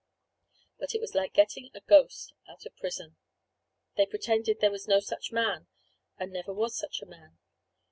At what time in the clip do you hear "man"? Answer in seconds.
5.31-5.67, 7.05-7.37